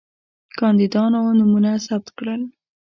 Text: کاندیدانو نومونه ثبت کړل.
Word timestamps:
کاندیدانو 0.59 1.19
نومونه 1.37 1.71
ثبت 1.87 2.07
کړل. 2.17 2.41